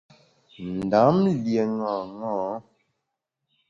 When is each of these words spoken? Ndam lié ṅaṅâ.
Ndam 0.79 1.15
lié 1.43 1.63
ṅaṅâ. 1.83 2.39